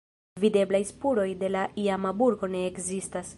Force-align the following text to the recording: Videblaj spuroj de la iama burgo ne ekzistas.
Videblaj 0.43 0.79
spuroj 0.91 1.27
de 1.43 1.51
la 1.57 1.67
iama 1.83 2.15
burgo 2.23 2.51
ne 2.55 2.65
ekzistas. 2.73 3.29